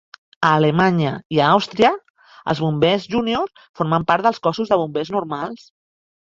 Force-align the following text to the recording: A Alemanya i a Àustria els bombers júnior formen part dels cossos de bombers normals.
A 0.47 0.51
Alemanya 0.61 1.11
i 1.37 1.41
a 1.41 1.49
Àustria 1.57 1.91
els 2.55 2.63
bombers 2.65 3.07
júnior 3.13 3.55
formen 3.83 4.11
part 4.11 4.29
dels 4.29 4.43
cossos 4.49 4.75
de 4.75 4.83
bombers 4.85 5.17
normals. 5.21 5.73